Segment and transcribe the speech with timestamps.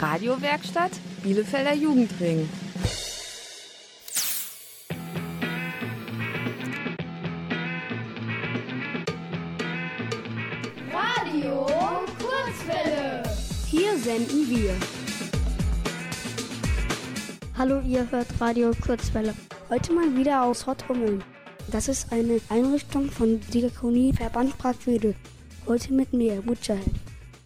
[0.00, 2.48] Radiowerkstatt Bielefelder Jugendring.
[10.90, 11.66] Radio
[12.18, 13.22] Kurzwelle.
[13.66, 14.74] Hier senden wir.
[17.58, 19.34] Hallo, ihr hört Radio Kurzwelle.
[19.68, 21.22] Heute mal wieder aus Hottummeln.
[21.70, 25.14] Das ist eine Einrichtung von Diakonie Verband Brackwede.
[25.66, 26.80] Heute mit mir, Mutschahel.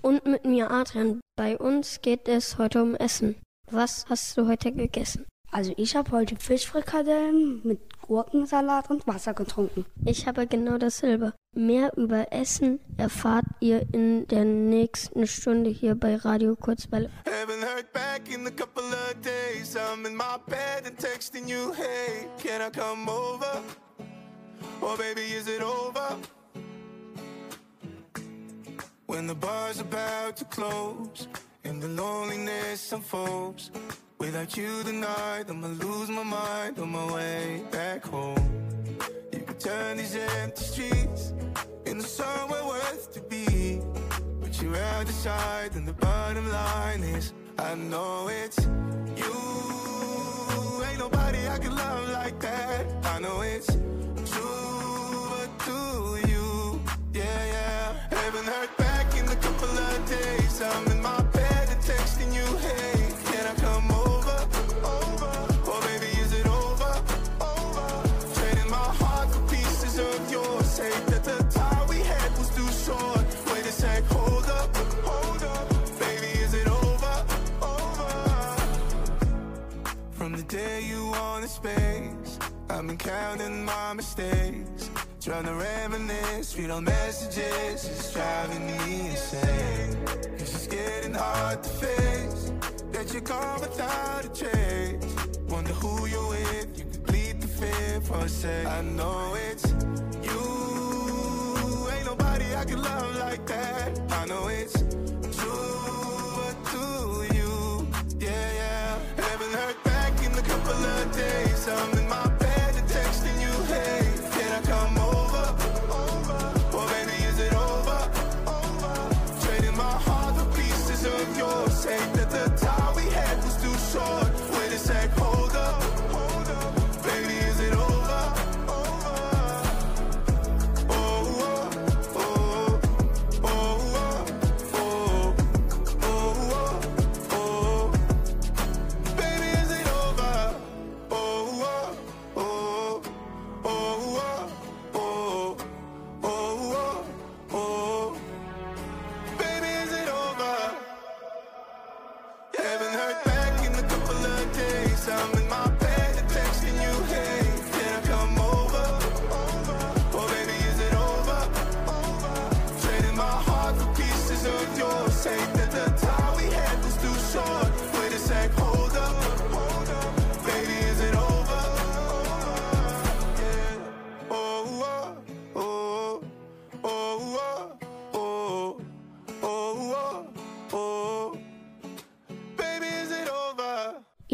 [0.02, 1.23] Und mit mir, Adrian.
[1.36, 3.34] Bei uns geht es heute um Essen.
[3.68, 5.26] Was hast du heute gegessen?
[5.50, 9.84] Also ich habe heute Fischfrikadellen mit Gurkensalat und Wasser getrunken.
[10.04, 11.32] Ich habe genau dasselbe.
[11.56, 17.10] Mehr über Essen erfahrt ihr in der nächsten Stunde hier bei Radio Kurzwelle.
[17.26, 18.50] Haven't heard back in a
[29.14, 31.28] When the bar's about to close
[31.62, 33.70] and the loneliness unfolds.
[34.18, 38.50] Without you tonight, I'ma lose my mind on my way back home.
[39.32, 41.32] You can turn these empty streets
[41.86, 43.80] into somewhere worth to be.
[44.40, 48.58] But you're out the sight, and the bottom line is I know it's
[49.20, 49.36] you.
[50.88, 52.84] Ain't nobody I can love like that.
[53.04, 53.72] I know it's
[54.32, 56.82] true, but do you?
[57.12, 58.08] Yeah, yeah.
[58.10, 58.83] Haven't heard
[85.34, 89.96] Trying to reminisce, read on messages, it's driving me insane.
[90.38, 92.52] Cause it's getting hard to face
[92.92, 95.16] that you're without a trace.
[95.48, 98.64] Wonder who you're with, you bleed the fear for a sec.
[98.64, 99.72] I know it's
[100.22, 104.00] you, ain't nobody I can love like that.
[104.12, 104.82] I know it's
[105.36, 107.88] true, but do you?
[108.20, 108.98] Yeah, yeah.
[109.16, 111.66] Haven't heard back in a couple of days.
[111.66, 112.33] I'm in my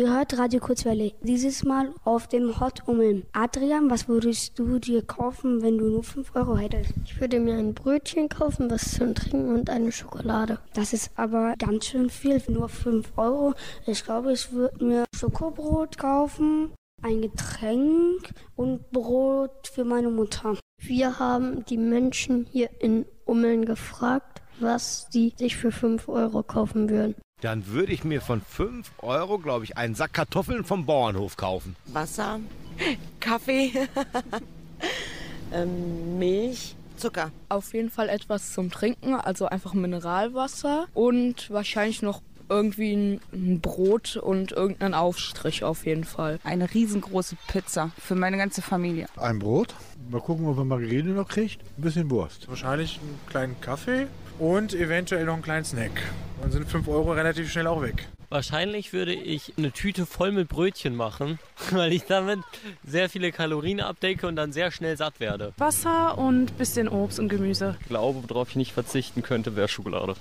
[0.00, 1.12] Ihr hört Radio Kurzwelle.
[1.20, 3.26] Dieses Mal auf dem Hot Ummeln.
[3.34, 6.94] Adrian, was würdest du dir kaufen, wenn du nur 5 Euro hättest?
[7.04, 10.58] Ich würde mir ein Brötchen kaufen, was zum Trinken und eine Schokolade.
[10.72, 13.52] Das ist aber ganz schön viel, nur 5 Euro.
[13.86, 16.72] Ich glaube, ich würde mir Schokobrot kaufen,
[17.02, 20.56] ein Getränk und Brot für meine Mutter.
[20.78, 26.88] Wir haben die Menschen hier in Ummeln gefragt, was sie sich für 5 Euro kaufen
[26.88, 27.16] würden.
[27.40, 31.74] Dann würde ich mir von 5 Euro, glaube ich, einen Sack Kartoffeln vom Bauernhof kaufen.
[31.86, 32.40] Wasser,
[33.20, 33.72] Kaffee,
[35.52, 37.30] ähm, Milch, Zucker.
[37.48, 42.20] Auf jeden Fall etwas zum Trinken, also einfach Mineralwasser und wahrscheinlich noch
[42.50, 46.40] irgendwie ein- ein Brot und irgendeinen Aufstrich auf jeden Fall.
[46.42, 49.06] Eine riesengroße Pizza für meine ganze Familie.
[49.16, 49.74] Ein Brot.
[50.10, 51.60] Mal gucken, ob man Margarine noch kriegt.
[51.78, 52.48] Ein bisschen Wurst.
[52.48, 54.08] Wahrscheinlich einen kleinen Kaffee
[54.40, 55.92] und eventuell noch einen kleinen Snack.
[56.40, 58.08] Dann sind 5 Euro relativ schnell auch weg.
[58.30, 61.38] Wahrscheinlich würde ich eine Tüte voll mit Brötchen machen,
[61.70, 62.38] weil ich damit
[62.84, 65.52] sehr viele Kalorien abdecke und dann sehr schnell satt werde.
[65.58, 67.76] Wasser und bisschen Obst und Gemüse.
[67.80, 70.14] Ich glaube, worauf ich nicht verzichten könnte, wäre Schokolade.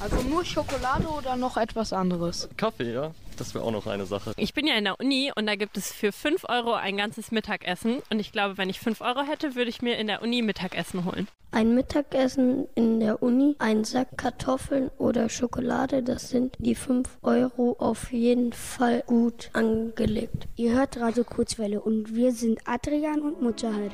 [0.00, 2.48] Also nur Schokolade oder noch etwas anderes?
[2.56, 3.12] Kaffee, ja.
[3.36, 4.32] Das wäre auch noch eine Sache.
[4.36, 7.30] Ich bin ja in der Uni und da gibt es für 5 Euro ein ganzes
[7.30, 8.02] Mittagessen.
[8.10, 11.04] Und ich glaube, wenn ich 5 Euro hätte, würde ich mir in der Uni Mittagessen
[11.04, 11.28] holen.
[11.50, 17.76] Ein Mittagessen in der Uni, ein Sack Kartoffeln oder Schokolade, das sind die 5 Euro
[17.78, 20.46] auf jeden Fall gut angelegt.
[20.56, 23.74] Ihr hört Radio Kurzwelle und wir sind Adrian und Mutter.
[23.74, 23.92] Halt.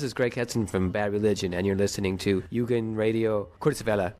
[0.00, 4.14] This is Greg Hudson from Bad Religion, and you're listening to Yugen Radio Kurzwelle.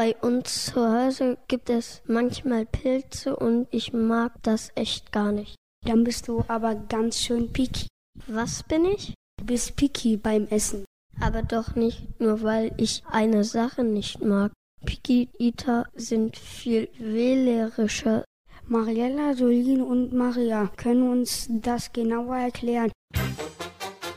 [0.00, 5.56] Bei uns zu Hause gibt es manchmal Pilze und ich mag das echt gar nicht.
[5.84, 7.86] Dann bist du aber ganz schön picky.
[8.26, 9.12] Was bin ich?
[9.38, 10.86] Du bist picky beim Essen.
[11.20, 14.52] Aber doch nicht nur, weil ich eine Sache nicht mag.
[14.86, 18.24] Picky Eater sind viel wählerischer.
[18.68, 22.90] Mariella, Solin und Maria können uns das genauer erklären.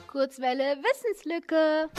[0.08, 1.90] Kurzwelle Wissenslücke.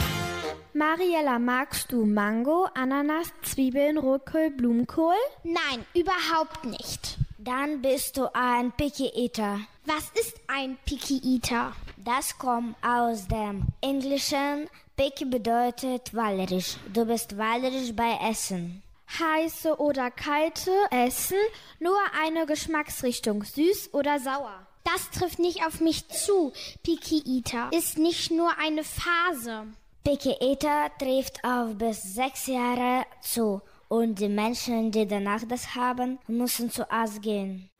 [0.73, 5.15] Mariella, magst du Mango, Ananas, Zwiebeln, Rotkohl, Blumenkohl?
[5.43, 7.19] Nein, überhaupt nicht.
[7.39, 9.61] Dann bist du ein Picky Eater.
[9.85, 11.73] Was ist ein Picky Eater?
[11.97, 14.69] Das kommt aus dem Englischen.
[14.97, 16.77] Picky bedeutet wählerisch.
[16.93, 18.83] Du bist wählerisch bei Essen.
[19.19, 21.37] Heiße oder kalte Essen,
[21.79, 24.67] nur eine Geschmacksrichtung, süß oder sauer.
[24.85, 26.53] Das trifft nicht auf mich zu.
[26.83, 29.67] Picky Eater ist nicht nur eine Phase.
[30.07, 33.63] Picky Eater trifft auf bis sechs Jahre zu.
[33.89, 37.71] Und die Menschen, die danach das haben, müssen zu Arzt gehen.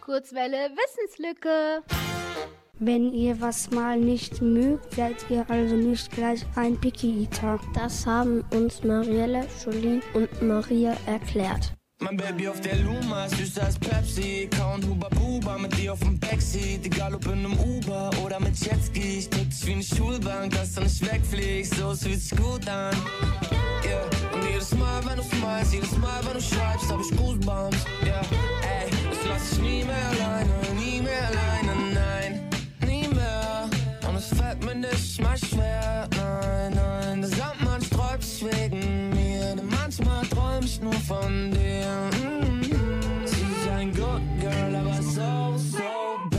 [0.00, 1.82] Kurzwelle Wissenslücke.
[2.78, 7.60] Wenn ihr was mal nicht mögt, seid ihr also nicht gleich ein Picky Eater.
[7.74, 11.74] Das haben uns Marielle, Jolie und Maria erklärt.
[12.02, 14.48] Mein Baby auf der Luma, süßer als Pepsi.
[14.58, 16.84] Kauen Huba Buba mit dir auf dem Backseat.
[16.84, 19.18] Egal ob in einem Uber oder mit Jetski.
[19.18, 21.76] Ich drück dich wie eine Schulbank, dass du nicht wegfliegst.
[21.76, 22.94] So, es fühlt sich gut an.
[23.84, 24.02] Yeah.
[24.34, 27.84] Und jedes Mal, wenn du smilest, jedes Mal, wenn du schreibst, hab ich Goosebumps.
[28.04, 28.22] Yeah.
[28.62, 32.40] Ey, das lass ich nie mehr alleine, nie mehr alleine, nein.
[32.84, 33.68] Nie mehr.
[34.08, 37.20] Und es fällt mir nicht mal schwer, nein, nein.
[37.20, 38.71] Der Sandmann sträubt sich wegen
[40.82, 42.10] nur von dir.
[42.18, 42.62] Mm.
[43.24, 46.31] Sie ist ein Good Girl, aber so, so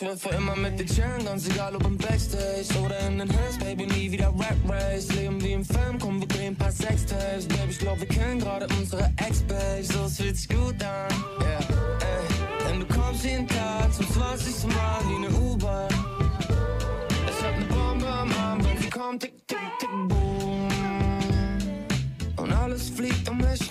[0.00, 3.28] Ich will für immer mit dir chillen, ganz egal ob im Backstage oder in den
[3.28, 5.12] Hills, Baby, nie wieder Rap Race.
[5.12, 7.46] Leben wie im Film, komm, wir drehen ein paar Sextapes.
[7.46, 11.12] Baby, ich glaub, wir killen gerade unsere Ex-Babes, so es fühlt sich gut an.
[11.42, 11.60] Yeah,
[12.00, 12.66] ey.
[12.66, 14.74] Denn du kommst jeden Tag zum 20.
[14.74, 15.88] Mal wie eine U-Bahn.
[17.28, 20.70] Ich hab ne Bombe am Arm, wenn sie kommt, tick, tick, tick, boom.
[22.36, 23.69] Und alles fliegt um mich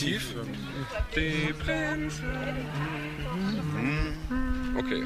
[0.00, 0.34] Tief?
[1.14, 2.24] Die Prinzessin.
[4.78, 5.04] Okay.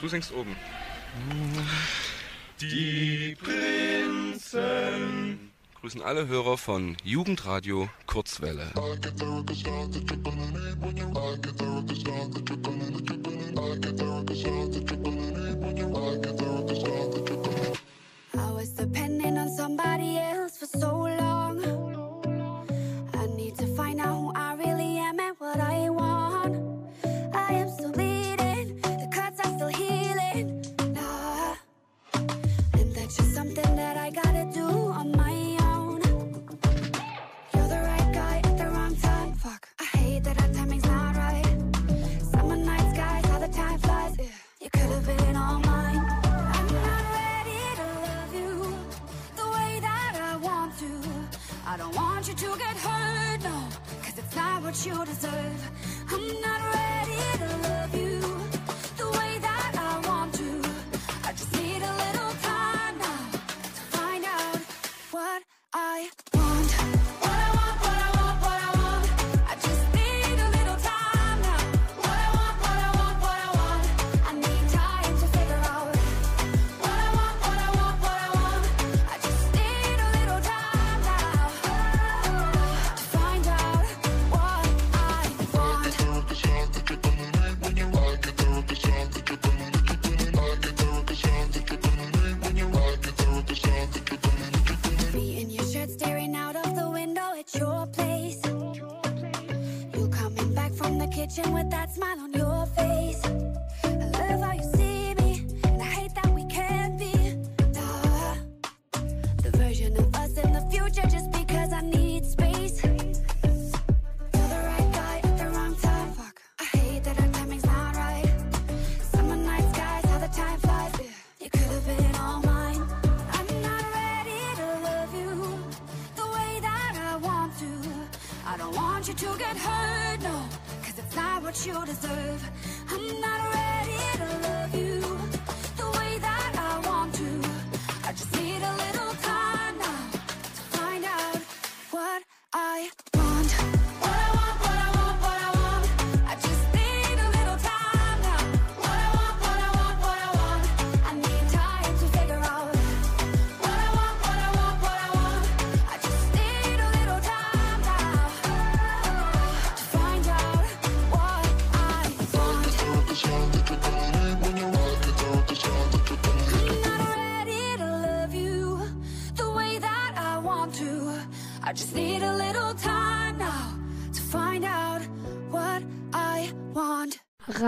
[0.00, 0.56] Du singst oben.
[2.58, 4.60] Die Prinzen.
[5.78, 8.72] Grüßen alle Hörer von Jugendradio Kurzwelle.
[18.32, 21.09] I was depending on somebody else for so long.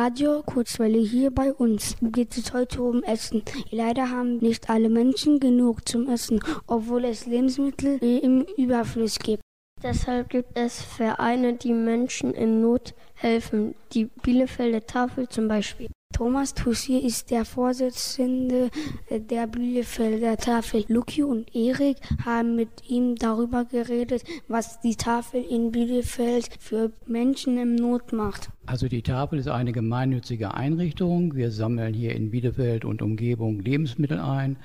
[0.02, 3.44] Radio Kurzwelle hier bei uns geht es heute um Essen.
[3.70, 9.44] Leider haben nicht alle Menschen genug zum Essen, obwohl es Lebensmittel im Überfluss gibt.
[9.80, 13.76] Deshalb gibt es Vereine, die Menschen in Not helfen.
[13.92, 15.86] Die Bielefelder Tafel zum Beispiel.
[16.12, 18.70] Thomas Tussier ist der Vorsitzende
[19.10, 20.84] der Bielefelder Tafel.
[20.88, 27.58] Luki und Erik haben mit ihm darüber geredet, was die Tafel in Bielefeld für Menschen
[27.58, 28.50] in Not macht.
[28.66, 31.34] Also die Tafel ist eine gemeinnützige Einrichtung.
[31.34, 34.56] Wir sammeln hier in Bielefeld und Umgebung Lebensmittel ein,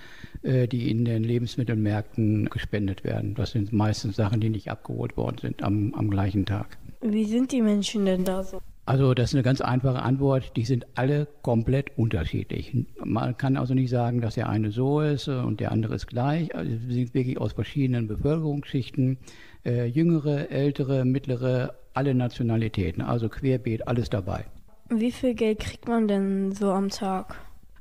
[0.44, 3.34] äh, die in den Lebensmittelmärkten gespendet werden.
[3.34, 6.78] Das sind meistens Sachen, die nicht abgeholt worden sind am, am gleichen Tag.
[7.02, 8.62] Wie sind die Menschen denn da so?
[8.88, 10.56] Also das ist eine ganz einfache Antwort.
[10.56, 12.73] Die sind alle komplett unterschiedlich.
[13.04, 16.56] Man kann also nicht sagen, dass der eine so ist und der andere ist gleich.
[16.56, 19.17] Also sie sind wirklich aus verschiedenen Bevölkerungsschichten.
[19.65, 23.02] Äh, jüngere, ältere, mittlere, alle Nationalitäten.
[23.02, 24.45] Also querbeet, alles dabei.
[24.89, 27.36] Wie viel Geld kriegt man denn so am Tag?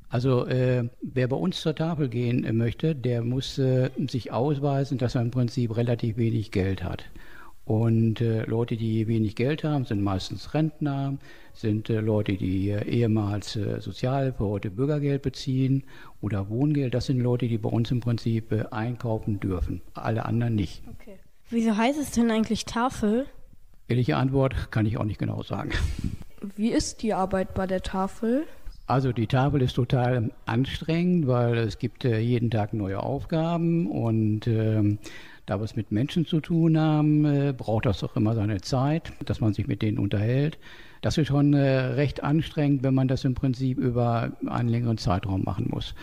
[0.09, 5.15] Also äh, wer bei uns zur Tafel gehen möchte, der muss äh, sich ausweisen, dass
[5.15, 7.05] er im Prinzip relativ wenig Geld hat.
[7.67, 11.19] Und äh, Leute, die wenig Geld haben, sind meistens Rentner,
[11.53, 15.83] sind äh, Leute, die äh, ehemals äh, Sozialhilfe, heute Bürgergeld beziehen
[16.21, 16.95] oder Wohngeld.
[16.95, 19.83] Das sind Leute, die bei uns im Prinzip äh, einkaufen dürfen.
[19.95, 20.85] Alle anderen nicht.
[21.01, 21.17] Okay.
[21.51, 23.27] Wieso heißt es denn eigentlich Tafel?
[23.89, 25.73] Ehrliche Antwort kann ich auch nicht genau sagen.
[26.55, 28.45] Wie ist die Arbeit bei der Tafel?
[28.87, 34.47] Also die Tafel ist total anstrengend, weil es gibt äh, jeden Tag neue Aufgaben und
[34.47, 34.99] ähm,
[35.47, 39.13] da wir es mit Menschen zu tun haben, äh, braucht das doch immer seine Zeit,
[39.25, 40.59] dass man sich mit denen unterhält.
[41.03, 45.45] Das ist schon äh, recht anstrengend, wenn man das im Prinzip über einen längeren Zeitraum
[45.45, 45.95] machen muss.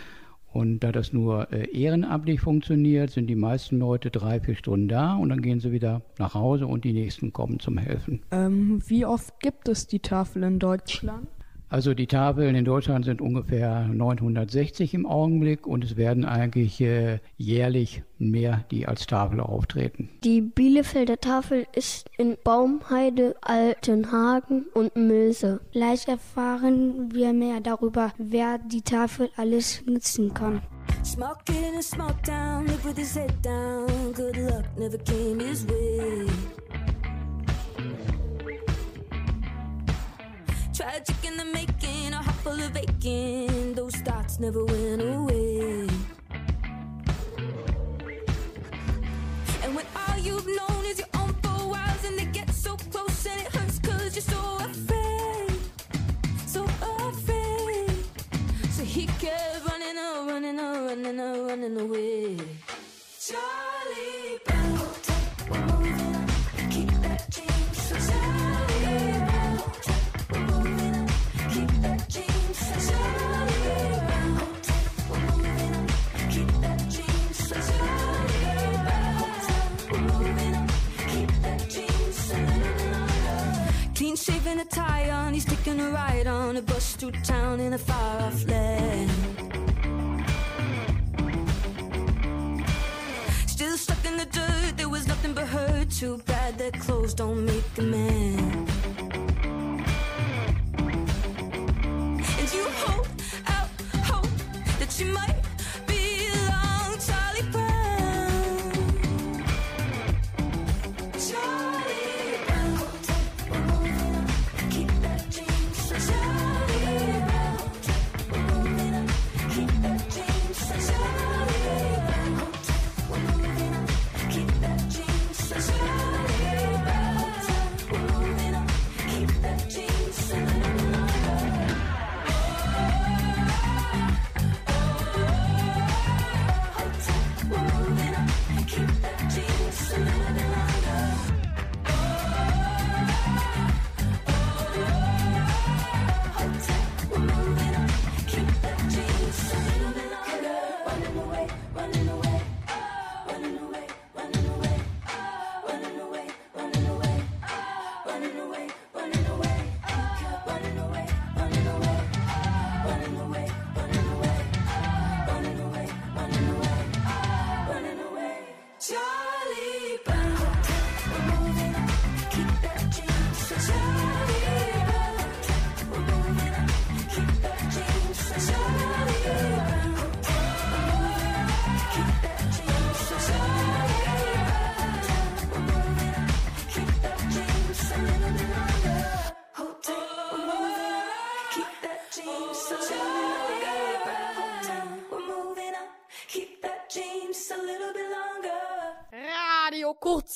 [0.53, 5.15] Und da das nur äh, ehrenamtlich funktioniert, sind die meisten Leute drei, vier Stunden da
[5.15, 8.21] und dann gehen sie wieder nach Hause und die nächsten kommen zum Helfen.
[8.31, 11.27] Ähm, wie oft gibt es die Tafel in Deutschland?
[11.73, 17.17] Also die Tafeln in Deutschland sind ungefähr 960 im Augenblick und es werden eigentlich äh,
[17.37, 20.07] jährlich mehr, die als Tafel auftreten.
[20.23, 25.61] Die Bielefelder Tafel ist in Baumheide, Altenhagen und Möse.
[25.71, 30.61] Gleich erfahren wir mehr darüber, wer die Tafel alles nutzen kann.
[31.03, 33.87] Smoking in a small town, live with his head down.
[34.13, 36.27] Good luck never came his way.
[40.73, 43.75] Tragic in the making, a heart full of aching.
[43.75, 45.42] Those thoughts never went away.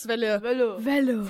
[0.07, 0.41] Radio Kurzwelle.
[0.41, 0.85] Welle.
[0.85, 1.27] Welle.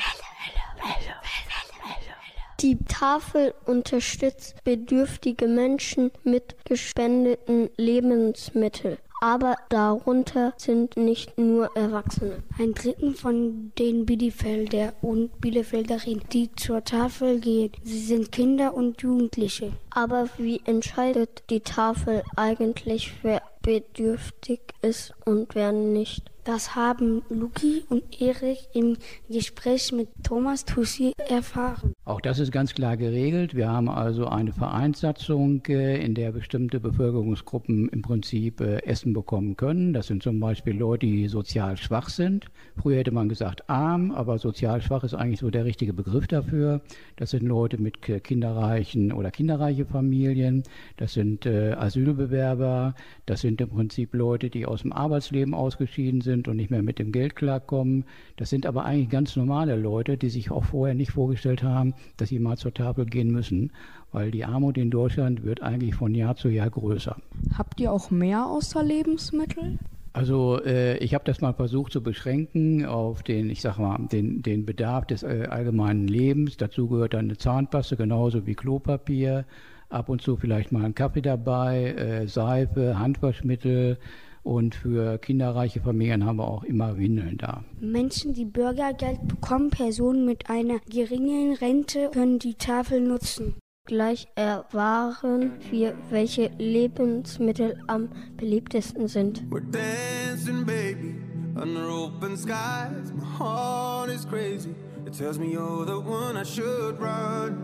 [2.60, 8.98] Die Tafel unterstützt bedürftige Menschen mit gespendeten Lebensmitteln.
[9.20, 12.44] Aber darunter sind nicht nur Erwachsene.
[12.60, 19.02] Ein Drittel von den Bielefelder und Bielefelderinnen, die zur Tafel gehen, sie sind Kinder und
[19.02, 19.72] Jugendliche.
[19.90, 26.30] Aber wie entscheidet die Tafel eigentlich, wer bedürftig ist und wer nicht?
[26.48, 28.96] Das haben Luki und Erik im
[29.30, 31.92] Gespräch mit Thomas Tussi erfahren.
[32.06, 33.54] Auch das ist ganz klar geregelt.
[33.54, 39.58] Wir haben also eine Vereinssatzung, äh, in der bestimmte Bevölkerungsgruppen im Prinzip äh, Essen bekommen
[39.58, 39.92] können.
[39.92, 42.46] Das sind zum Beispiel Leute, die sozial schwach sind.
[42.82, 46.80] Früher hätte man gesagt arm, aber sozial schwach ist eigentlich so der richtige Begriff dafür.
[47.18, 50.64] Das sind Leute mit kinderreichen oder kinderreiche Familien.
[50.96, 52.96] Das sind äh, Asylbewerber.
[53.26, 57.00] Das sind im Prinzip Leute, die aus dem Arbeitsleben ausgeschieden sind und nicht mehr mit
[57.00, 58.04] dem Geld klarkommen.
[58.36, 62.30] Das sind aber eigentlich ganz normale Leute, die sich auch vorher nicht vorgestellt haben, dass
[62.30, 63.72] sie mal zur Tafel gehen müssen,
[64.12, 67.16] weil die Armut in Deutschland wird eigentlich von Jahr zu Jahr größer.
[67.58, 69.80] Habt ihr auch mehr außer Lebensmittel?
[70.18, 74.42] Also äh, ich habe das mal versucht zu beschränken auf den, ich sag mal, den,
[74.42, 76.58] den Bedarf des äh, allgemeinen Lebens.
[76.58, 79.46] Dazu gehört dann eine Zahnpaste genauso wie Klopapier.
[79.90, 84.00] Ab und zu vielleicht mal ein Kaffee dabei, äh, Seife, Handwaschmittel.
[84.48, 87.66] Und für kinderreiche Familien haben wir auch immer Windeln da.
[87.82, 93.56] Menschen, die Bürgergeld bekommen, Personen mit einer geringen Rente, können die Tafel nutzen.
[93.88, 98.08] Gleich erfahren wir, welche Lebensmittel am
[98.38, 99.44] beliebtesten sind.
[99.50, 101.16] We're dancing, baby,
[101.62, 103.12] under open skies.
[103.14, 104.74] My heart is crazy.
[105.06, 107.58] It tells me you're the one I should run.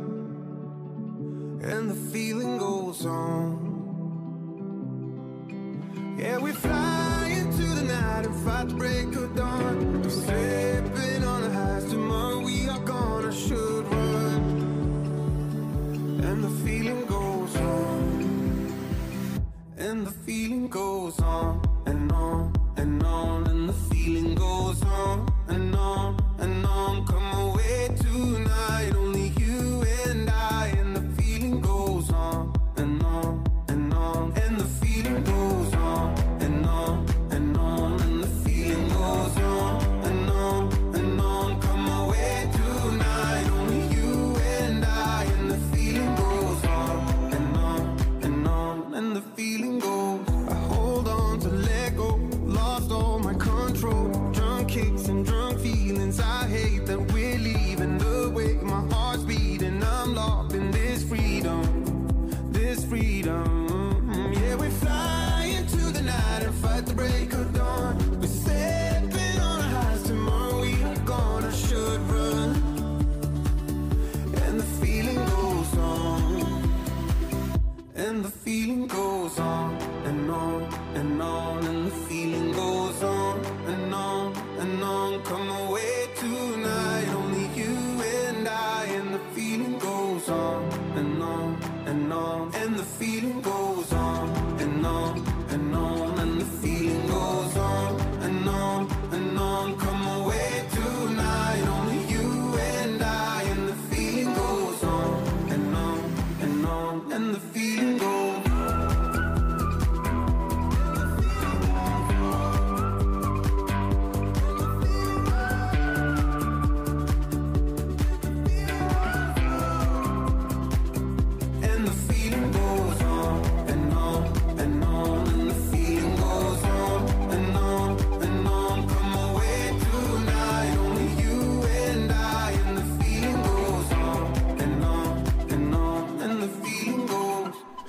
[1.64, 3.73] And the feeling goes on.
[6.16, 10.02] Yeah, we fly into the night and fight the break of dawn.
[10.04, 11.86] We're slipping on the highs.
[11.90, 14.44] Tomorrow we are gonna should run.
[16.24, 19.44] And the feeling goes on.
[19.78, 23.48] And the feeling goes on and on and on.
[23.48, 27.08] And the feeling goes on and on and on.
[27.08, 28.94] Come away tonight,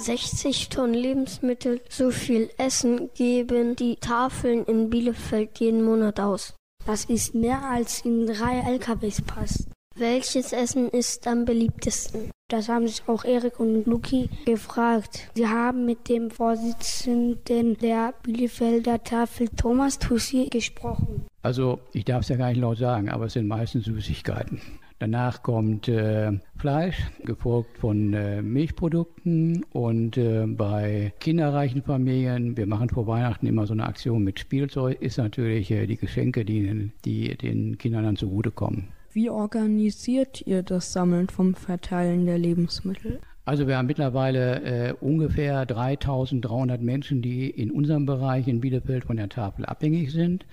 [0.05, 6.55] 60 Tonnen Lebensmittel, so viel Essen geben die Tafeln in Bielefeld jeden Monat aus.
[6.85, 9.69] Das ist mehr als in drei LKWs passt.
[9.97, 12.31] Welches Essen ist am beliebtesten?
[12.49, 15.31] Das haben sich auch Erik und Luki gefragt.
[15.35, 21.27] Sie haben mit dem Vorsitzenden der Bielefelder Tafel Thomas Tussi gesprochen.
[21.43, 24.61] Also ich darf es ja gar nicht laut sagen, aber es sind meistens Süßigkeiten.
[25.01, 32.89] Danach kommt äh, Fleisch, gefolgt von äh, Milchprodukten und äh, bei kinderreichen Familien, wir machen
[32.89, 37.37] vor Weihnachten immer so eine Aktion mit Spielzeug, ist natürlich äh, die Geschenke, die, die
[37.37, 38.89] den Kindern dann zugutekommen.
[39.13, 43.21] Wie organisiert ihr das Sammeln vom Verteilen der Lebensmittel?
[43.45, 49.17] Also wir haben mittlerweile äh, ungefähr 3300 Menschen, die in unserem Bereich in Bielefeld von
[49.17, 50.47] der Tafel abhängig sind.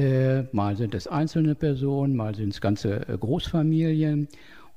[0.00, 4.28] Äh, mal sind es einzelne Personen, mal sind es ganze äh, Großfamilien.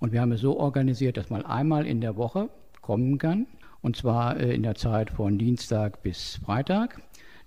[0.01, 2.49] Und wir haben es so organisiert, dass man einmal in der Woche
[2.81, 3.47] kommen kann.
[3.81, 7.01] Und zwar äh, in der Zeit von Dienstag bis Freitag.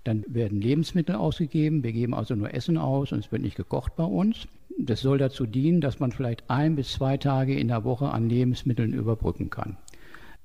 [0.04, 1.82] Dann werden Lebensmittel ausgegeben.
[1.82, 4.48] Wir geben also nur Essen aus und es wird nicht gekocht bei uns.
[4.78, 8.30] Das soll dazu dienen, dass man vielleicht ein bis zwei Tage in der Woche an
[8.30, 9.76] Lebensmitteln überbrücken kann.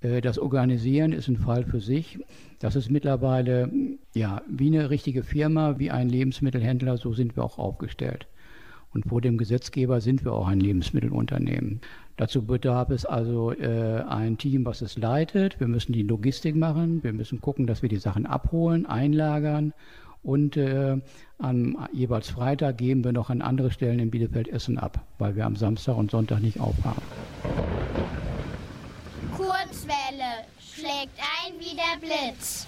[0.02, 2.20] Äh, Das Organisieren ist ein Fall für sich.
[2.60, 3.72] Das ist mittlerweile
[4.14, 8.28] ja wie eine richtige Firma, wie ein Lebensmittelhändler, so sind wir auch aufgestellt.
[8.94, 11.80] Und vor dem Gesetzgeber sind wir auch ein Lebensmittelunternehmen.
[12.18, 15.60] Dazu bedarf es also äh, ein Team, was es leitet.
[15.62, 17.02] Wir müssen die Logistik machen.
[17.02, 19.74] Wir müssen gucken, dass wir die Sachen abholen, einlagern.
[20.24, 20.98] Und äh,
[21.40, 25.46] am jeweils Freitag geben wir noch an andere Stellen in Bielefeld Essen ab, weil wir
[25.46, 27.02] am Samstag und Sonntag nicht aufhaben.
[30.12, 32.66] Kurzwelle schlägt ein wie der Blitz.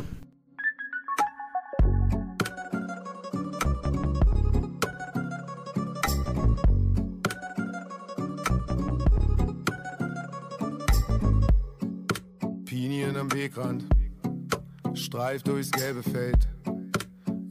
[13.31, 13.85] Am Wegrand,
[14.93, 16.47] streift durchs gelbe Feld,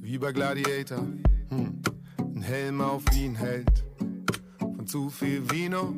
[0.00, 1.06] wie bei Gladiator.
[1.48, 1.80] Hm.
[2.18, 3.84] Ein Helm auf wie ein Held,
[4.58, 5.94] von zu viel Vino,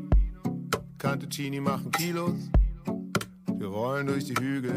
[0.98, 2.50] Cantuccini machen Kilos.
[3.56, 4.74] Wir rollen durch die Hügel,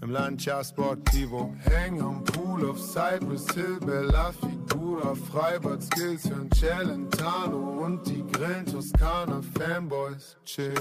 [0.00, 1.54] im Lancia Sportivo.
[1.58, 8.66] Hängen am Pool auf Cypress Hill, Bella Figura, Freibad Skills, hören Celentano und die Grillen
[8.66, 10.36] Toskana Fanboys.
[10.44, 10.74] Chill.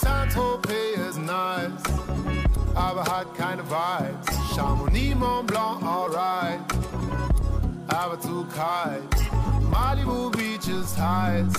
[0.00, 1.82] Saint-Tropez ist nice,
[2.76, 4.54] aber hat keine Vibes.
[4.54, 6.60] Chamonix, Mont Blanc, alright,
[7.88, 9.02] aber zu kalt.
[9.70, 11.52] Malibu Beach ist heiß,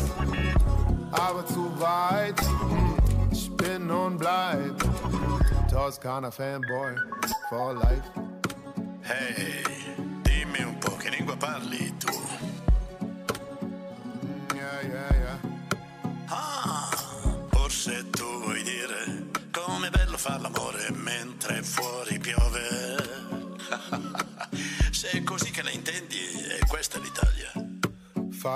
[1.12, 2.40] aber zu weit.
[2.42, 2.96] Hm,
[3.32, 4.74] Ich bin und bleib
[5.70, 6.96] Toskana Fanboy
[7.50, 8.10] for life.
[9.04, 9.64] Ehi,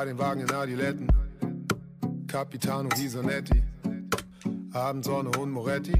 [0.01, 1.07] Fahr den Wagen in Adiletten,
[2.25, 3.61] Capitano Risonetti,
[4.73, 5.93] Abendsonne und Moretti,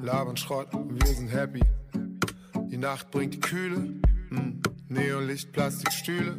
[0.00, 1.60] labern Schrott, wir sind happy.
[2.68, 3.78] Die Nacht bringt die Kühle,
[4.30, 4.62] mm.
[4.90, 6.38] Neonlicht, Plastikstühle.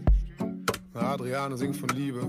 [0.94, 2.22] Adriano singt von Liebe.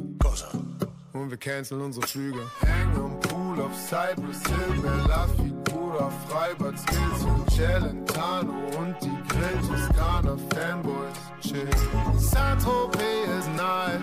[1.12, 2.40] Und wir canceln unsere Flüge.
[2.60, 9.68] Hängen am Pool auf Cypress Hill, Bella Figura, Freibad Skills und Celentano und die Grill
[9.68, 11.18] Toskana Fanboys.
[11.40, 11.68] Chill.
[12.18, 14.02] Saint-Tropez ist nice,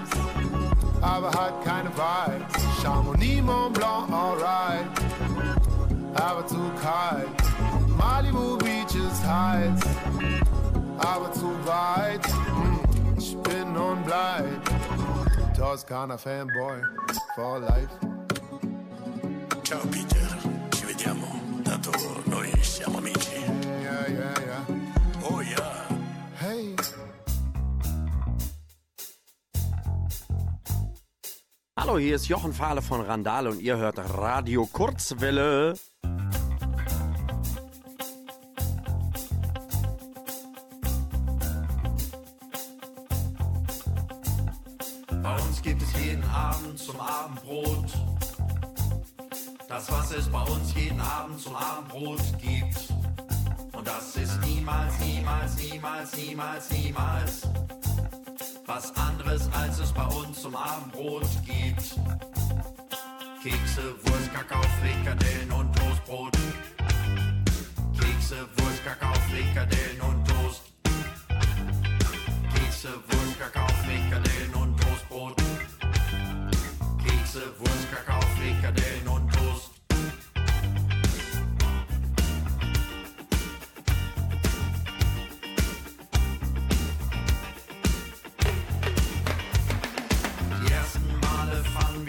[1.05, 2.81] aber hat keine Vibes.
[2.81, 4.85] Chamonix, Mont Blanc, alright,
[6.15, 7.27] aber zu kalt.
[7.97, 9.79] Malibu Beach ist heiß,
[10.97, 12.25] aber zu weit.
[12.27, 12.79] Hm,
[13.17, 14.61] Ich bin und bleib
[15.57, 16.81] Toskana Fanboy
[17.35, 17.89] for life.
[19.63, 20.27] Ciao Peter,
[20.75, 21.27] ci vediamo.
[21.63, 21.91] Tanto
[22.25, 23.35] noi siamo amici.
[23.81, 25.29] Yeah, yeah, yeah.
[25.29, 25.87] Oh yeah.
[26.39, 26.75] Hey.
[31.87, 35.75] Hallo, hier ist Jochen Fahle von Randale und ihr hört Radio Kurzwelle.
[45.21, 47.85] Bei uns gibt es jeden Abend zum Abendbrot.
[49.69, 52.91] Das, was es bei uns jeden Abend zum Abendbrot gibt.
[53.73, 57.41] Und das ist niemals, niemals, niemals, niemals, niemals
[58.67, 61.99] was anderes, als es bei uns zum Abendbrot gibt.
[63.43, 66.31] Kekse, Wurst, Kakao, Frikadellen und Toastbrot.
[67.99, 70.61] Kekse, Wurst, Kakao, Frikadellen und Toast.
[72.53, 75.35] Kekse, Wurst, Kakao, Frikadellen und Toastbrot.
[77.03, 79.74] Kekse, Wurst, Kakao, Frikadellen und Toast.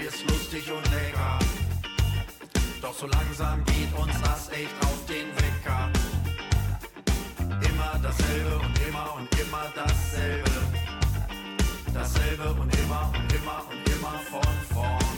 [0.06, 1.38] Wir's lustig und lecker.
[2.80, 5.90] Doch so langsam geht uns das echt auf den Wecker.
[7.68, 10.50] Immer dasselbe und immer und immer dasselbe.
[11.92, 15.16] Dasselbe und immer und immer und immer von vorn.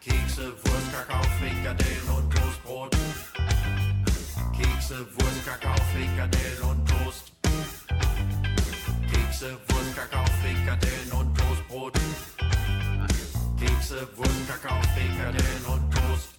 [0.00, 2.96] Kekse, Wurst, Kakao, Frikadellen und Toastbrot.
[4.56, 7.32] Kekse, Wurst, Kakao, Frikadellen und Toast.
[9.12, 11.96] Kekse, Wurst, Kakao, Frikadellen und Toastbrot.
[13.66, 16.35] Kekse, Wurst, Kakao, Frikadellen und Toast.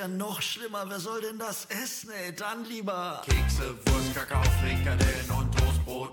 [0.00, 0.84] Ja noch schlimmer.
[0.88, 2.34] Wer soll denn das essen, ey?
[2.34, 3.22] Dann lieber.
[3.26, 6.12] Kekse, Wurst, Kakao, Frikadellen und Toastbrot.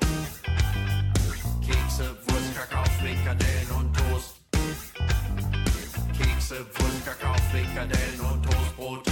[1.66, 4.36] Kekse, Wurst, Kakao, Frikadellen und Toast.
[6.18, 9.06] Kekse, Wurst, Kakao, Frikadellen und Toastbrot.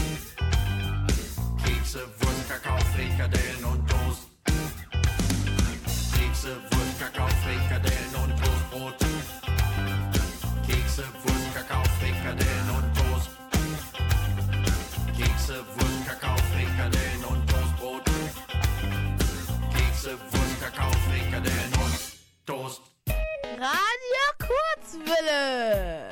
[1.63, 4.23] Kekse, Wurst, Kakao, Frikadellen und Toast.
[6.17, 8.97] Kekse, Wurst, Kakao, Frikadellen und Toastbrot.
[10.67, 12.74] Kekse, Wurst, Kakao, Frikadellen und Toast.
[15.45, 18.03] Kekse, Wurst, Kakao, Frikadellen und Toastbrot.
[19.75, 22.81] Kekse, Wurst, Kakao, Frikadellen und Toast.
[23.59, 26.09] Radio Kurzwille.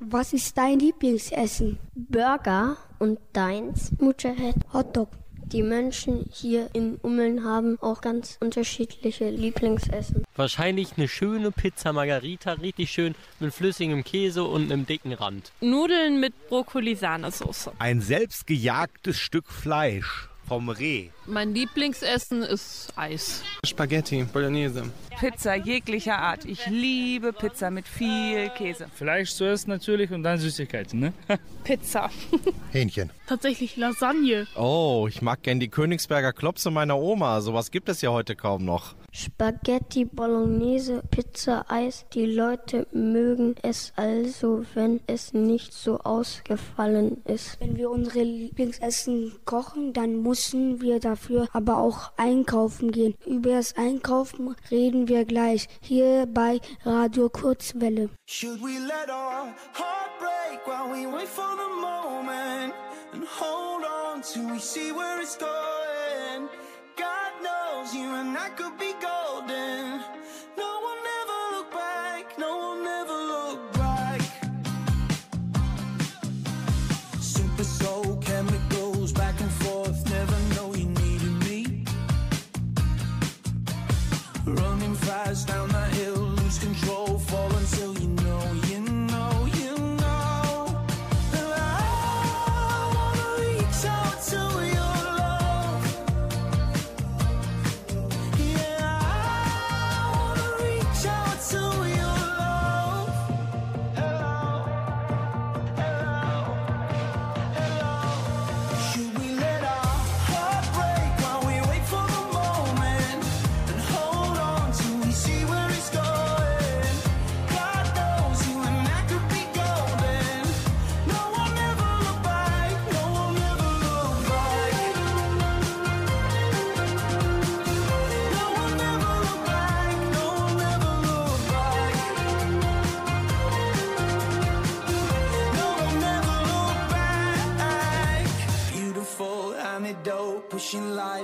[0.00, 1.78] Was ist dein Lieblingsessen?
[1.94, 3.92] Burger und deins?
[4.00, 4.56] Mutterhead.
[4.72, 5.10] Hotdog.
[5.54, 10.24] Die Menschen hier in Ummeln haben auch ganz unterschiedliche Lieblingsessen.
[10.34, 15.52] Wahrscheinlich eine schöne Pizza Margarita, richtig schön mit flüssigem Käse und einem dicken Rand.
[15.60, 17.70] Nudeln mit Brokkoli-Sahnesoße.
[17.78, 21.08] Ein selbstgejagtes Stück Fleisch vom Reh.
[21.26, 23.42] Mein Lieblingsessen ist Eis.
[23.64, 24.84] Spaghetti, Bolognese.
[25.18, 26.44] Pizza jeglicher Art.
[26.44, 28.86] Ich liebe Pizza mit viel Käse.
[28.94, 31.12] Fleisch zuerst natürlich und dann Süßigkeiten, ne?
[31.64, 32.10] Pizza.
[32.72, 33.10] Hähnchen.
[33.26, 34.46] Tatsächlich Lasagne.
[34.56, 37.40] Oh, ich mag gern die Königsberger Klopse meiner Oma.
[37.40, 38.94] Sowas gibt es ja heute kaum noch.
[39.16, 42.04] Spaghetti, Bolognese, Pizza, Eis.
[42.14, 47.60] Die Leute mögen es also, wenn es nicht so ausgefallen ist.
[47.60, 53.14] Wenn wir unsere Lieblingsessen kochen, dann müssen wir dafür aber auch einkaufen gehen.
[53.24, 58.10] Über das Einkaufen reden wir gleich hier bei Radio Kurzwelle.
[58.26, 62.74] Should we let our heart break while we wait for the moment
[63.12, 65.73] and hold on till we see where it's going?
[67.84, 70.13] Knows you and I could be golden.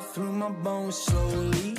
[0.00, 1.76] right through my bones slowly.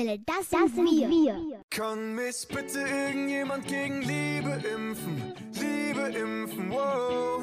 [0.00, 1.62] Kurzwelle, das, das sind wir.
[1.70, 5.34] Kann mich bitte irgendjemand gegen Liebe impfen?
[5.54, 7.42] Liebe impfen, wow.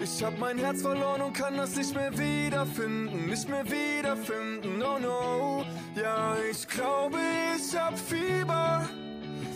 [0.00, 4.98] Ich hab mein Herz verloren und kann das nicht mehr wiederfinden, nicht mehr wiederfinden, oh
[4.98, 5.64] no.
[5.94, 7.18] Ja, ich glaube,
[7.56, 8.88] ich hab Fieber.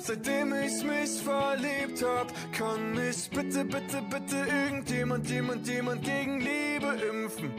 [0.00, 6.98] Seitdem ich mich verliebt hab, kann mich bitte, bitte, bitte irgendjemand, jemand, jemand gegen Liebe
[7.10, 7.52] impfen.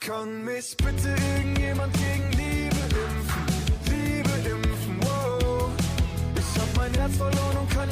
[0.00, 1.97] Kann mich bitte irgendjemand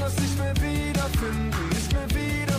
[0.07, 2.55] das nicht mehr wiederfinden, nicht mehr wiederfinden,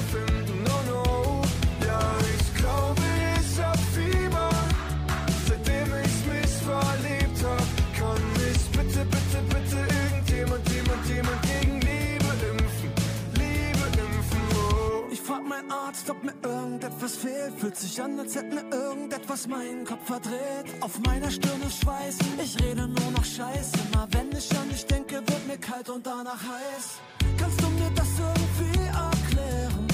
[15.87, 17.53] Arzt, ob mir irgendetwas fehlt.
[17.59, 20.67] Fühlt sich an, als hätte mir irgendetwas meinen Kopf verdreht.
[20.81, 23.71] Auf meiner Stirn ist Schweiß, ich rede nur noch Scheiße.
[23.87, 26.99] Immer wenn ich an dich denke, wird mir kalt und danach heiß.
[27.39, 29.87] Kannst du mir das irgendwie erklären?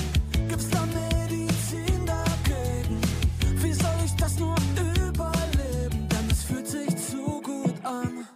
[0.49, 3.01] Gibt's da Medizin dagegen?
[3.61, 6.09] Wie soll ich das nur überleben?
[6.09, 8.27] Denn es fühlt sich zu gut an.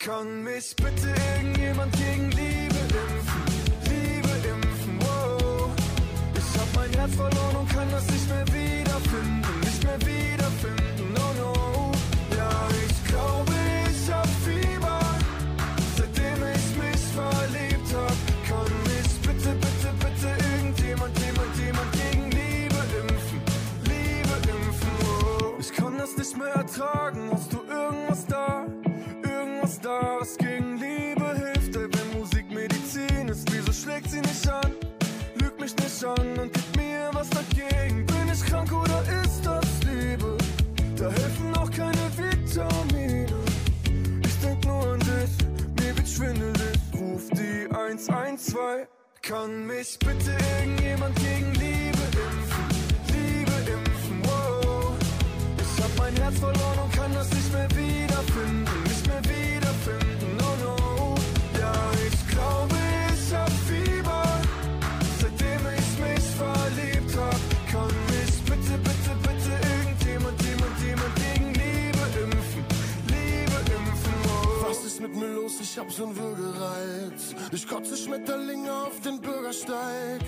[0.00, 2.63] Kann mich bitte irgendjemand gegen Liebe
[7.04, 11.92] Herz verloren und kann das nicht mehr wiederfinden, nicht mehr wiederfinden, oh no.
[12.34, 12.50] Ja,
[12.82, 13.52] ich glaube,
[13.90, 15.00] ich hab Fieber.
[15.96, 22.80] Seitdem ich mich verliebt hab, kann mich bitte, bitte, bitte irgendjemand, jemand, jemand gegen Liebe
[23.00, 23.40] impfen.
[23.84, 25.54] Liebe impfen, wow.
[25.60, 27.03] Ich kann das nicht mehr ertragen,
[41.04, 43.26] Da helfen auch keine Vitamine.
[44.24, 45.36] Ich denk nur an dich,
[45.78, 46.78] mir wird schwindelig.
[46.94, 48.88] Ruf die 112.
[49.20, 51.93] Kann mich bitte irgendjemand gegen Liebe
[75.14, 75.60] mir los?
[75.60, 77.34] Ich hab so'n Würgereiz.
[77.52, 80.20] Ich kotze Schmetterlinge auf den Bürgersteig.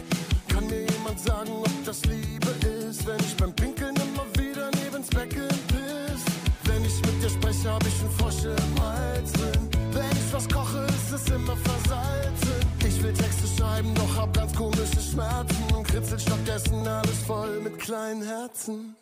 [0.48, 2.48] Kann mir jemand sagen, ob das Liebe
[2.88, 3.06] ist?
[3.06, 6.22] Wenn ich beim Pinkeln immer wieder neben's Becken piss.
[6.64, 9.70] Wenn ich mit dir spreche, hab ich einen Frosch im Hals drin.
[9.92, 12.56] Wenn ich was koche, ist es immer versalzen.
[12.86, 15.74] Ich will Texte schreiben, doch hab ganz komische Schmerzen.
[15.74, 18.96] Und kritzel stattdessen alles voll mit kleinen Herzen.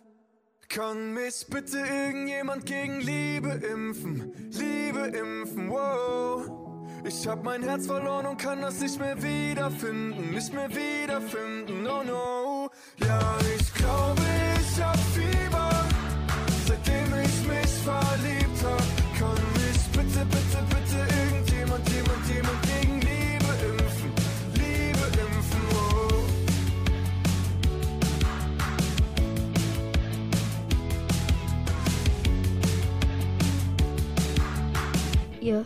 [0.68, 4.32] Kann mich bitte irgendjemand gegen Liebe impfen?
[4.50, 6.50] Liebe impfen, wow.
[7.06, 12.02] Ich hab mein Herz verloren und kann das nicht mehr wiederfinden, nicht mehr wiederfinden, oh
[12.02, 12.70] no.
[12.98, 14.22] Ja, ich glaube,
[14.60, 15.70] ich hab Fieber.
[16.66, 20.83] Seitdem ich mich verliebt hab, kann mich bitte, bitte, bitte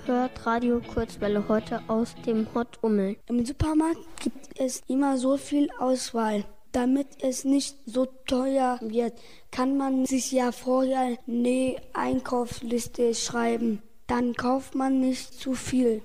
[0.07, 3.17] Ihr hört Radio Kurzwelle heute aus dem Hot Ummel.
[3.27, 6.45] Im Supermarkt gibt es immer so viel Auswahl.
[6.73, 9.15] Damit es nicht so teuer wird,
[9.51, 13.83] kann man sich ja vorher eine Einkaufsliste schreiben.
[14.07, 16.03] Dann kauft man nicht zu viel.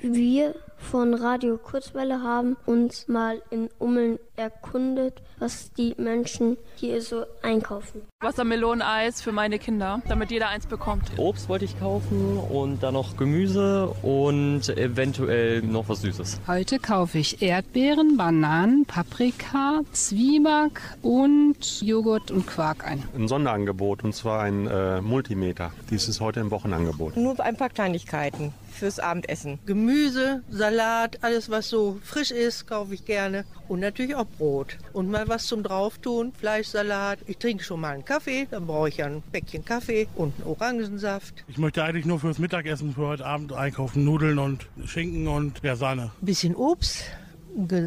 [0.00, 7.24] Wir von Radio Kurzwelle haben uns mal in Ummeln erkundet, was die Menschen hier so
[7.42, 8.02] einkaufen.
[8.20, 11.10] Wassermeloneneis für meine Kinder, damit jeder eins bekommt.
[11.16, 16.40] Obst wollte ich kaufen und dann noch Gemüse und eventuell noch was Süßes.
[16.46, 23.02] Heute kaufe ich Erdbeeren, Bananen, Paprika, Zwieback und Joghurt und Quark ein.
[23.14, 25.72] Ein Sonderangebot und zwar ein äh, Multimeter.
[25.90, 27.16] Dies ist heute im Wochenangebot.
[27.16, 29.58] Nur ein paar Kleinigkeiten fürs Abendessen.
[29.66, 33.44] Gemüse, Salat, alles was so frisch ist, kaufe ich gerne.
[33.68, 34.78] Und natürlich auch Brot.
[34.92, 37.18] Und mal was zum Drauftun, Fleischsalat.
[37.26, 40.46] Ich trinke schon mal einen Kaffee, dann brauche ich ja ein Päckchen Kaffee und einen
[40.46, 41.44] Orangensaft.
[41.48, 44.04] Ich möchte eigentlich nur fürs Mittagessen für heute Abend einkaufen.
[44.04, 46.12] Nudeln und Schinken und ja, Sahne.
[46.22, 47.04] Ein bisschen Obst,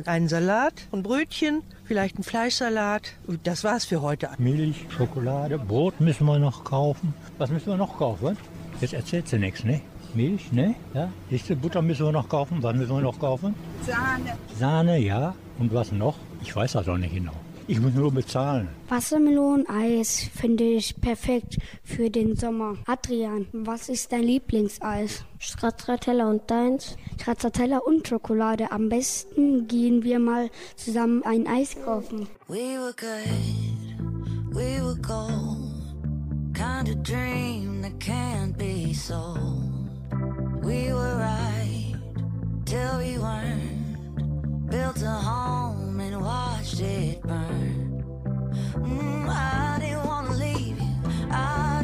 [0.05, 3.13] einen Salat und Brötchen, vielleicht einen Fleischsalat.
[3.43, 4.29] Das war's für heute.
[4.37, 7.13] Milch, Schokolade, Brot müssen wir noch kaufen.
[7.37, 8.35] Was müssen wir noch kaufen?
[8.81, 9.81] Jetzt erzählt sie nichts, ne?
[10.15, 10.75] Milch, ne?
[10.93, 11.11] Ja.
[11.29, 12.61] Siehst du, Butter müssen wir noch kaufen.
[12.61, 13.55] Was müssen wir noch kaufen?
[13.85, 14.37] Sahne.
[14.57, 15.35] Sahne, ja.
[15.57, 16.15] Und was noch?
[16.41, 17.33] Ich weiß das auch nicht genau.
[17.67, 18.67] Ich muss nur bezahlen.
[18.87, 22.77] Wassermeloneneis finde ich perfekt für den Sommer.
[22.87, 25.23] Adrian, was ist dein Lieblingseis?
[25.37, 26.97] Stracciatella und deins?
[27.21, 28.71] Stracciatella und Schokolade.
[28.71, 32.27] Am besten gehen wir mal zusammen ein Eis kaufen.
[32.47, 35.69] We were good, we were gold.
[36.55, 39.78] Kind of dream that can't be sold.
[40.61, 41.93] We were right
[42.65, 44.69] till we weren't.
[44.69, 48.03] Built a home and watched it burn.
[48.75, 50.95] Mm, I didn't wanna leave you,
[51.31, 51.78] I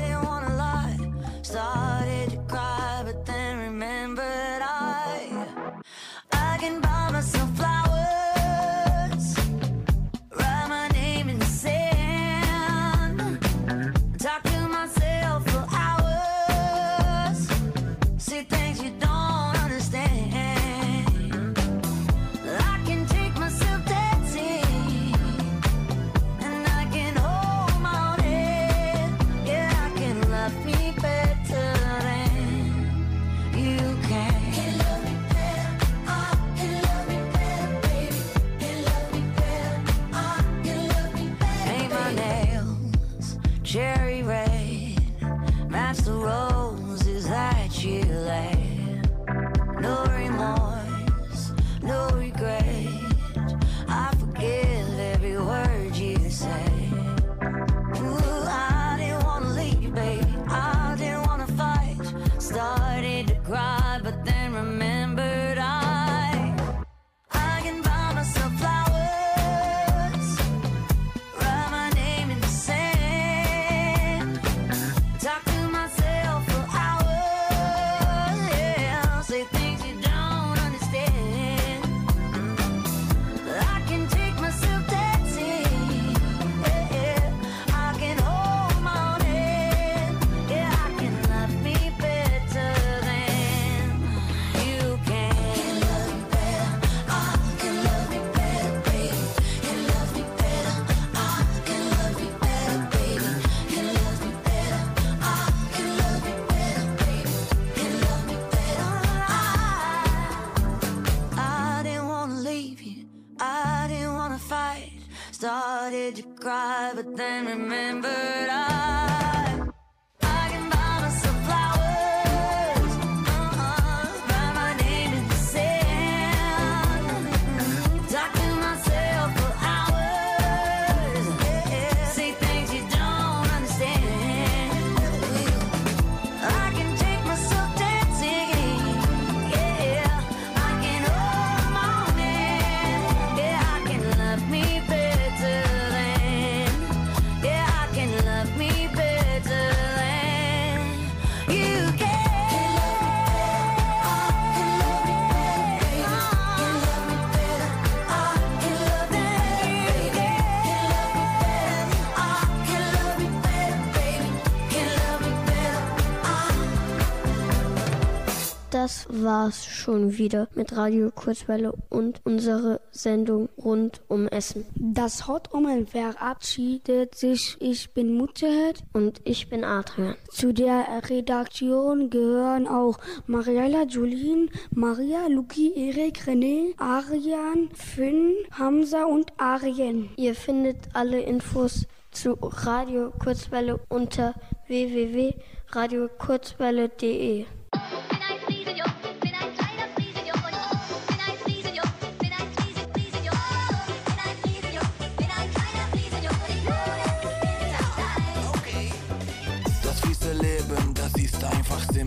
[169.26, 174.66] war's schon wieder mit Radio Kurzwelle und unsere Sendung rund um Essen.
[174.76, 177.58] Das Hauptummeln verabschiedet sich.
[177.60, 180.16] Ich bin Mutterhead und ich bin Adrian.
[180.30, 189.32] Zu der Redaktion gehören auch Mariella, Julien, Maria, Luki, Erik, René, Arian, Finn, Hamza und
[189.38, 190.10] Arjen.
[190.16, 194.36] Ihr findet alle Infos zu Radio Kurzwelle unter
[194.68, 197.46] www.radiokurzwelle.de.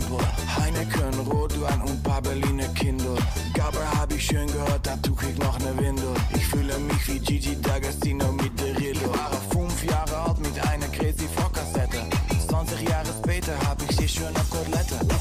[0.01, 0.19] simpel.
[0.57, 3.17] Heineken, Rotwein und paar Berliner Kindle.
[3.55, 6.15] Gabel hab ich schön gehört, dazu krieg noch ne Windel.
[6.35, 9.11] Ich fühle mich wie Gigi D'Agostino mit der Rillo.
[9.13, 12.01] War fünf Jahre alt mit einer Crazy Frog-Kassette.
[12.49, 15.18] 20 Jahre später hab ich sie schön auf Kotelette.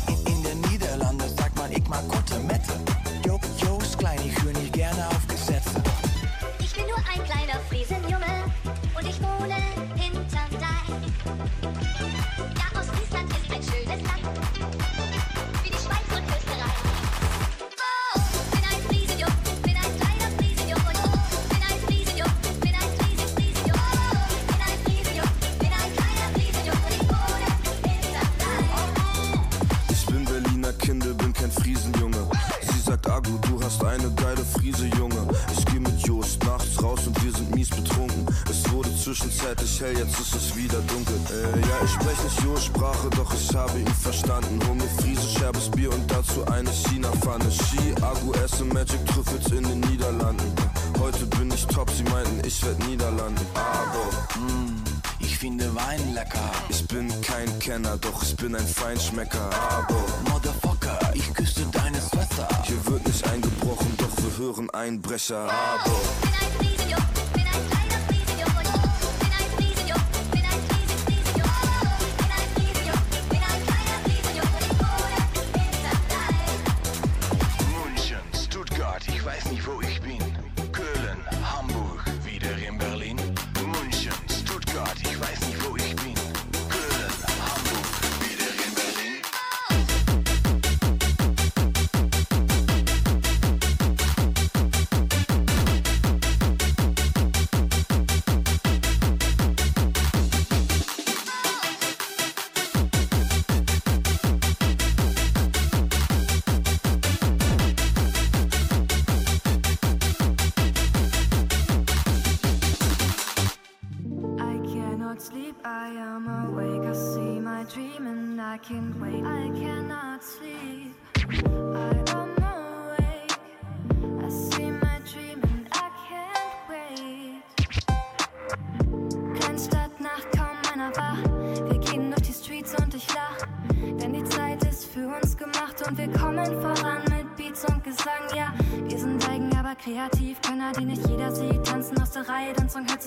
[39.88, 41.16] Hell, jetzt ist es wieder dunkel.
[41.32, 44.60] Äh, ja, ich sprech nicht Jost-Sprache, doch ich habe ihn verstanden.
[44.68, 47.52] Hol mir Friese, scherbes Bier und dazu eine China-Pfanne.
[47.52, 50.52] Ski, Agu, esse Magic Trüffels in den Niederlanden.
[51.00, 53.46] Heute bin ich top, sie meinten, ich werd Niederlanden.
[53.54, 54.84] Aber, mm,
[55.20, 56.52] ich finde Wein lecker.
[56.70, 59.50] Ich bin kein Kenner, doch ich bin ein Feinschmecker.
[59.70, 62.48] Aber, Motherfucker, ich küsste deine Schwester.
[62.64, 65.50] hier wird nicht eingebrochen, doch wir hören Einbrecher.
[65.50, 66.67] Aber,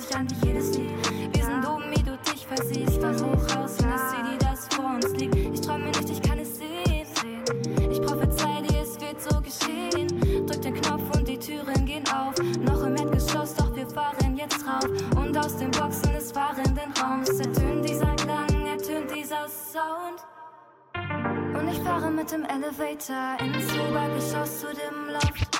[0.00, 0.90] sich an wie jedes Lied.
[1.34, 3.00] Wir sind oben, wie du dich versiehst.
[3.00, 5.34] Von hoch aus in das City, das vor uns liegt.
[5.34, 7.06] Ich träume nicht, ich kann es sehen.
[7.90, 10.46] Ich prophezei dir, es wird so geschehen.
[10.46, 12.34] Drück den Knopf und die Türen gehen auf.
[12.60, 14.88] Noch im Erdgeschoss, doch wir fahren jetzt rauf.
[15.16, 20.24] Und aus den Boxen des fahrenden Raums ertönt dieser Klang, ertönt dieser Sound.
[21.58, 25.59] Und ich fahre mit dem Elevator ins Obergeschoss zu dem Loft.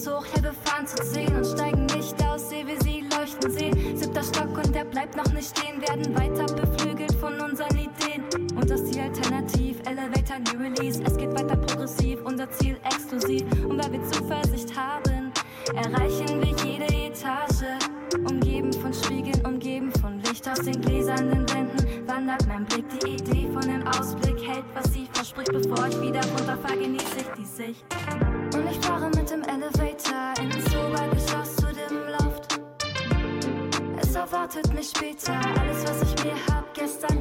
[0.00, 3.98] Es hoch, wir fahren zu 10 und steigen nicht aus, sehe wie sie leuchten sehen.
[3.98, 8.24] Siebter Stock und der bleibt noch nicht stehen, werden weiter beflügelt von unseren Ideen.
[8.56, 11.02] Und das Ziel alternativ, Elevator New Release.
[11.02, 13.42] Es geht weiter progressiv, unser Ziel exklusiv.
[13.66, 15.32] Und weil wir Zuversicht haben,
[15.74, 17.66] erreichen wir jede Etage.
[18.26, 22.86] Umgeben von Spiegeln, umgeben von Licht aus den gläsernen Wänden, wandert mein Blick.
[23.04, 24.89] Die Idee von dem Ausblick hält, was
[25.34, 25.52] verspricht.
[25.52, 27.84] Bevor ich wieder runterfahre, genieße ich die Sicht.
[28.54, 32.60] Und ich fahre mit dem Elevator ins Obergeschoss zu dem Loft.
[34.00, 37.19] Es erwartet mich später alles, was ich mir hab gestern